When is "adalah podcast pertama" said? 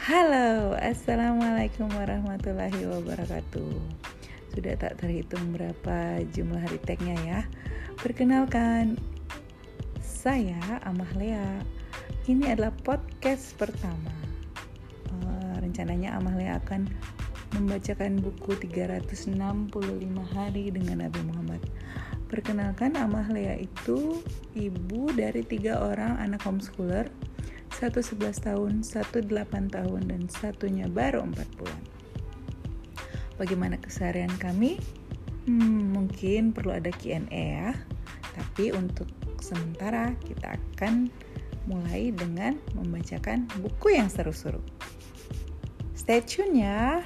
12.56-14.08